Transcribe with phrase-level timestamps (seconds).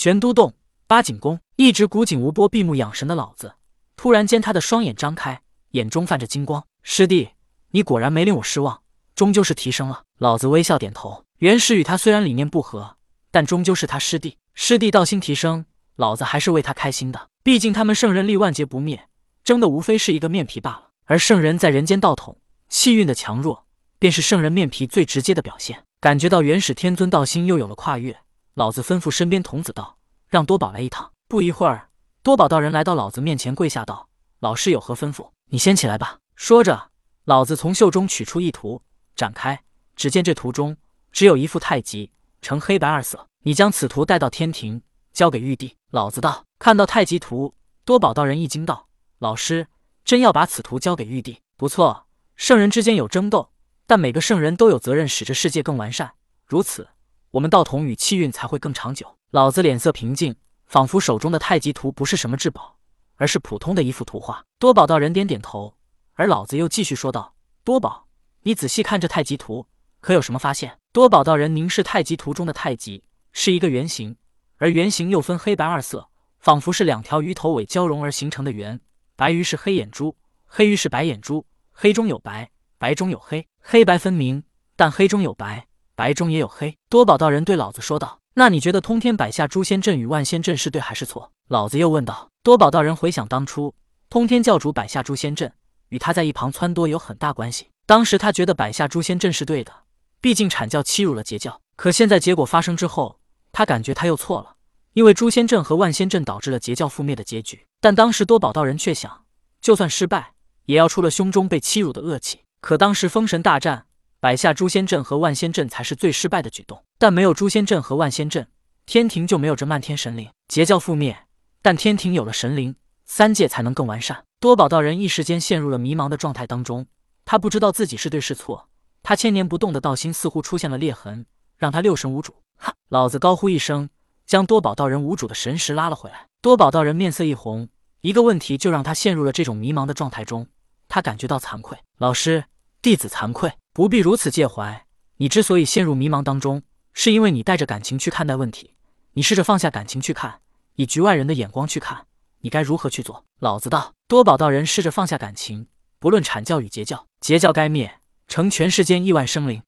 [0.00, 0.54] 玄都洞
[0.86, 3.54] 八景宫，一直古井无波、闭目养神的老子，
[3.96, 6.64] 突然间他的双眼张开，眼中泛着金光。
[6.84, 7.30] 师弟，
[7.72, 8.80] 你果然没令我失望，
[9.16, 10.04] 终究是提升了。
[10.18, 11.24] 老子微笑点头。
[11.38, 12.94] 原始与他虽然理念不合，
[13.32, 14.36] 但终究是他师弟。
[14.54, 15.64] 师弟道心提升，
[15.96, 17.30] 老子还是为他开心的。
[17.42, 19.08] 毕竟他们圣人力万劫不灭，
[19.42, 20.90] 争的无非是一个面皮罢了。
[21.06, 22.38] 而圣人在人间道统，
[22.68, 23.66] 气运的强弱，
[23.98, 25.82] 便是圣人面皮最直接的表现。
[26.00, 28.16] 感觉到元始天尊道心又有了跨越，
[28.58, 31.90] 老子吩咐身边童子道：“让多宝来一趟。”不一会儿，
[32.24, 34.08] 多宝道人来到老子面前，跪下道
[34.42, 35.30] ：“老师有何吩咐？
[35.44, 36.90] 你先起来吧。”说着，
[37.24, 38.82] 老子从袖中取出一图，
[39.14, 39.62] 展开，
[39.94, 40.76] 只见这图中
[41.12, 42.10] 只有一副太极，
[42.42, 43.28] 呈黑白二色。
[43.44, 45.76] 你将此图带到天庭，交给玉帝。
[45.92, 48.88] 老子道：“看到太极图，多宝道人一惊道
[49.20, 49.68] ：‘老师。’”
[50.04, 51.38] 真要把此图交给玉帝？
[51.56, 53.52] 不错，圣人之间有争斗，
[53.86, 56.14] 但每个圣人都有责任使这世界更完善。
[56.44, 56.88] 如此，
[57.32, 59.16] 我们道统与气运才会更长久。
[59.30, 62.78] 老子脸色平静，仿佛手中的太极图不是什么至宝，
[63.16, 64.44] 而是普通的一幅图画。
[64.58, 65.74] 多宝道人点点头，
[66.14, 68.06] 而老子又继续说道：“多宝，
[68.42, 69.66] 你仔细看这太极图，
[70.00, 74.16] 可有什么发现？”多宝道人凝视太极图中的太极，是一个圆形，
[74.56, 78.80] 而圆形又分黑白二色，仿佛是两条鱼头尾交融而形成的圆。
[79.16, 80.16] 白鱼是黑眼珠，
[80.46, 84.42] 黑鱼是白眼珠，黑中有白，白中有黑，黑白分明，
[84.74, 85.66] 但黑中有白，
[85.98, 86.76] 白中也有黑。
[86.88, 92.28] 多宝道人对老子说道：“那你觉得通天摆下诛仙阵与万仙阵是对还是错？”老子又问道。
[92.44, 93.74] 多宝道人回想当初，
[94.08, 95.52] 通天教主摆下诛仙阵
[95.88, 97.66] 与他在一旁撺掇有很大关系。
[97.84, 99.72] 当时他觉得摆下诛仙阵是对的，
[100.20, 101.60] 毕竟阐教欺辱了截教。
[101.74, 103.18] 可现在结果发生之后，
[103.50, 104.54] 他感觉他又错了，
[104.92, 107.66] 因为诛仙阵和万仙阵导致了截教覆灭的结局。
[107.80, 109.24] 但当时多宝道人却想，
[109.60, 110.34] 就算失败，
[110.66, 112.42] 也要出了胸中被欺辱的恶气。
[112.60, 113.86] 可当时封神大战，
[114.20, 116.82] 摆下诛仙阵和万仙阵才是最失败的举动。
[116.98, 118.48] 但没有诛仙阵和万仙阵，
[118.86, 120.30] 天庭就没有这漫天神灵。
[120.48, 121.24] 截教覆灭，
[121.62, 124.24] 但天庭有了神灵，三界才能更完善。
[124.40, 126.86] 多宝道人一时间陷入了迷茫的状态当中，
[127.24, 128.68] 他不知道自己是对是错。
[129.02, 131.26] 他千年不动的道心似乎出现了裂痕，
[131.56, 132.34] 让他六神无主。
[132.56, 132.74] 哈！
[132.88, 133.88] 老子高呼一声。
[134.26, 137.70] 将多宝道人无主的神识拉了回来，多宝道人面色一红，
[138.02, 140.46] 一个问题就让他陷入了这种迷茫的状态中。
[140.86, 142.44] 他感觉到惭愧，老师，
[142.82, 144.86] 弟子惭愧，不必如此介怀。
[145.18, 148.74] 你之所以陷入迷茫当中，是因为你带着感情去看待问题。
[149.12, 150.40] 你试着放下感情去看，
[150.74, 152.06] 以局外人的眼光去看，
[152.40, 153.24] 你该如何去做？
[153.38, 153.92] 老子道。
[154.08, 155.68] 多宝道人试着放下感情，
[156.00, 159.62] 不论阐教与截教，截教该灭，成全世间亿万生灵。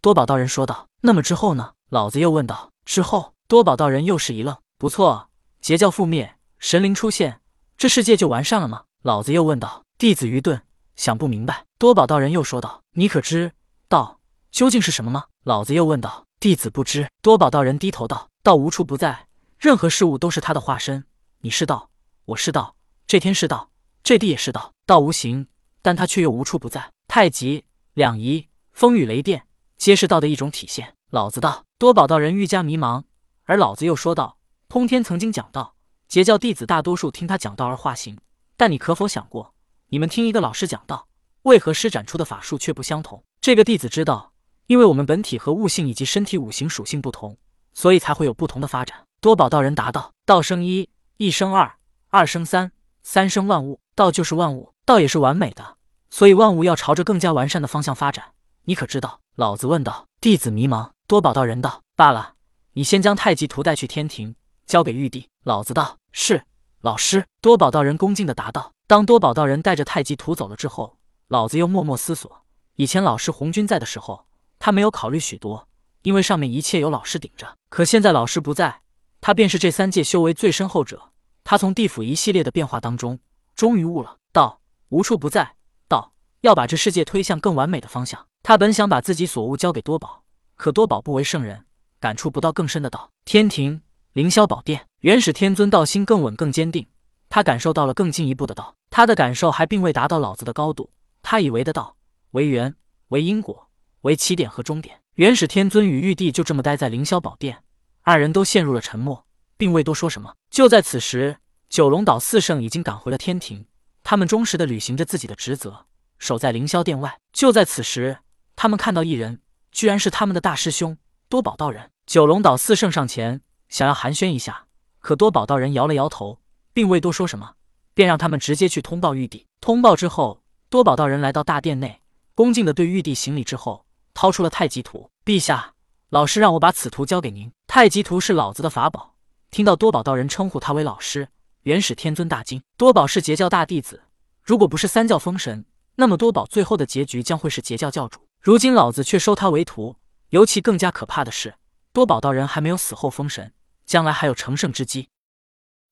[0.00, 0.88] 多宝道人说道。
[1.02, 1.74] 那么之后呢？
[1.90, 2.70] 老子又问道。
[2.86, 3.34] 之后。
[3.46, 5.28] 多宝道人又是一愣，不错，
[5.60, 7.42] 截教覆灭，神灵出现，
[7.76, 8.84] 这世界就完善了吗？
[9.02, 9.84] 老子又问道。
[9.98, 10.62] 弟子愚钝，
[10.96, 11.66] 想不明白。
[11.78, 13.52] 多宝道人又说道：“你可知
[13.88, 14.18] 道
[14.50, 16.26] 究竟是什么吗？”老子又问道。
[16.40, 17.08] 弟子不知。
[17.22, 19.28] 多宝道人低头道：“道无处不在，
[19.58, 21.04] 任何事物都是他的化身。
[21.42, 21.90] 你是道，
[22.24, 22.74] 我是道，
[23.06, 23.70] 这天是道，
[24.02, 24.72] 这地也是道。
[24.86, 25.46] 道无形，
[25.80, 26.90] 但他却又无处不在。
[27.06, 29.46] 太极、两仪、风雨雷电，
[29.76, 31.64] 皆是道的一种体现。”老子道。
[31.78, 33.04] 多宝道人愈加迷茫。
[33.44, 34.38] 而老子又说道
[34.68, 35.76] ：“通天曾经讲道，
[36.08, 38.18] 截教弟子大多数听他讲道而化形。
[38.56, 39.54] 但你可否想过，
[39.90, 41.06] 你们听一个老师讲道，
[41.48, 43.24] 为何施展出的法术却不相同？
[43.40, 44.32] 这个弟子知道，
[44.66, 47.38] 因为我们本体和悟性以及身体五行属性不同，
[47.72, 51.76] 所以才会有不同的发展。”多宝道人答道：“道生一，一生二，
[52.10, 52.70] 二生三，
[53.02, 53.80] 三生万物。
[53.94, 55.76] 道就是万物，道也是完美的，
[56.10, 58.26] 所以万物要朝着更加完善的方向发展。
[58.64, 60.06] 你可知道？”老子问道。
[60.20, 60.90] 弟子迷茫。
[61.06, 62.34] 多宝道人道：“罢了。”
[62.74, 64.34] 你先将太极图带去天庭，
[64.66, 65.26] 交给玉帝。
[65.44, 66.44] 老子道：“是，
[66.82, 68.72] 老师。”多宝道人恭敬的答道。
[68.86, 70.97] 当多宝道人带着太极图走了之后，
[71.28, 72.44] 老子又默默思索：
[72.76, 74.26] 以前老师红军在的时候，
[74.58, 75.68] 他没有考虑许多，
[76.00, 77.54] 因为上面一切有老师顶着。
[77.68, 78.80] 可现在老师不在，
[79.20, 81.10] 他便是这三界修为最深厚者。
[81.44, 83.18] 他从地府一系列的变化当中，
[83.54, 85.56] 终于悟了道无处不在，
[85.86, 88.26] 道要把这世界推向更完美的方向。
[88.42, 90.22] 他本想把自己所悟交给多宝，
[90.56, 91.66] 可多宝不为圣人。
[92.00, 93.82] 感触不到更深的道，天庭
[94.14, 96.86] 凌霄宝殿，元始天尊道心更稳更坚定，
[97.28, 100.88] 他感受到了更进一步的道，他的感受还并未达到老子的高度，
[101.30, 101.94] 他以为的道
[102.30, 102.74] 为缘
[103.08, 103.68] 为因果
[104.00, 105.02] 为起点和终点。
[105.16, 107.62] 元始天尊与玉帝就这么待在凌霄宝殿，
[108.00, 109.26] 二人都陷入了沉默，
[109.58, 110.34] 并未多说什么。
[110.50, 111.36] 就在此时，
[111.68, 113.66] 九龙岛四圣已经赶回了天庭，
[114.02, 115.84] 他们忠实的履行着自己的职责，
[116.18, 117.20] 守在凌霄殿外。
[117.30, 118.20] 就在此时，
[118.56, 120.96] 他们看到一人，居然是他们的大师兄。
[121.28, 124.64] 多宝道人，九龙岛四圣上前想要寒暄一下，
[125.00, 126.40] 可多宝道人摇了摇头，
[126.72, 127.56] 并未多说什么，
[127.92, 129.46] 便让他们直接去通报玉帝。
[129.60, 132.02] 通报之后，多宝道人来到大殿内，
[132.34, 135.10] 恭敬的对玉帝行礼之后，掏出了太极图。
[135.24, 135.72] 陛下，
[136.10, 137.50] 老师让我把此图交给您。
[137.66, 139.14] 太极图是老子的法宝，
[139.50, 141.30] 听到多宝道人称呼他为老师，
[141.62, 142.62] 元始天尊大惊。
[142.76, 144.02] 多宝是截教大弟子，
[144.42, 148.20] 如果不是三教封神，那么多宝最后的结局将会是截教教主。
[148.42, 149.96] 如今老子却收他为徒，
[150.28, 151.54] 尤其更加可怕的是，
[151.94, 153.54] 多宝道人还没有死后封神，
[153.86, 155.08] 将来还有成圣之机。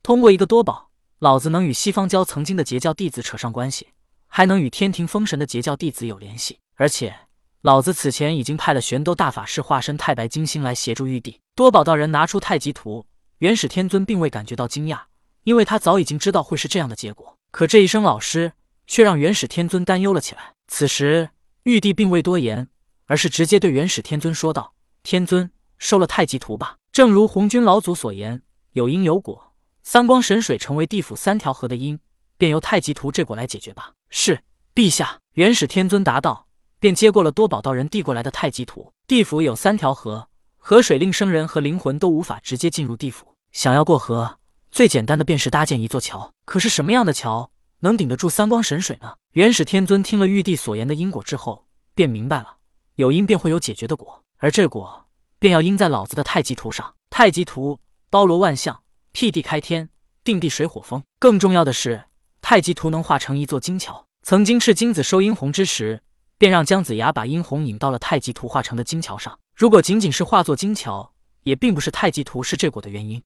[0.02, 3.88] 通过一个多宝，老子能与西方教曾经的截教弟子扯上关系，
[4.36, 7.20] 还能与天庭封神的截教弟子有联系，而且。
[7.62, 11.40] 老子此前已经派了玄都大法师化身太白金星来协助玉帝。
[11.54, 13.06] 多宝道人拿出太极图，
[13.38, 15.04] 元始天尊并未感觉到惊讶，
[15.44, 17.38] 因为他早已经知道会是这样的结果。
[17.50, 18.52] 可这一声老师
[18.86, 20.52] 却让元始天尊担忧了起来。
[20.68, 21.30] 此时
[21.62, 22.68] 玉帝并未多言，
[23.06, 26.76] 而是直接对元始天尊说道：“天尊，收了太极图吧。
[26.92, 28.42] 正如红军老祖所言，
[28.72, 31.98] 有因有果，三光神水成为地府三条河的因，
[32.36, 34.43] 便由太极图这果来解决吧。”是，
[34.75, 35.20] 陛下。
[35.35, 36.47] 元始天尊答道。
[36.79, 38.93] 便接过了多宝道人递过来的太极图。
[39.06, 43.35] 地府有三条河，河水令生人和灵魂都无法直接进入地府。
[43.50, 44.38] 想要过河，
[44.70, 46.32] 最简单的便是搭建一座桥。
[46.44, 47.50] 可是什么样的桥
[47.81, 49.14] 能顶得住三光神水呢？
[49.32, 52.58] 元始天尊听了玉帝所言的因果之后，便明白了，
[52.97, 55.06] 有因便会有解决的果，而这果
[55.38, 56.94] 便要因在老子的太极图上。
[57.08, 57.81] 太极图
[58.11, 58.82] 包罗万象，
[59.12, 59.88] 辟地开天，
[60.23, 61.03] 定地水火风。
[61.19, 62.05] 更重要的是，
[62.48, 64.06] 太极图能化成一座金桥。
[64.22, 66.00] 曾经赤金子收殷红之时。
[66.38, 69.37] 便让姜子牙把殷红引到了太极图画成的金桥上。
[69.56, 71.12] 如果仅仅是化作金桥，
[71.43, 73.20] 也并不是太极图是这果的原因。